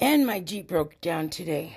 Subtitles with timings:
[0.00, 1.76] And my Jeep broke down today.